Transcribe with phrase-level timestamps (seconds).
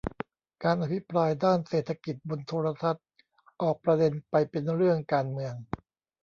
[0.63, 3.05] การอภิปรายด้านเศรษฐกิจบนโทรทัศน์
[3.61, 5.53] ออกประเด็นไปเป็นเรื่องการเมือง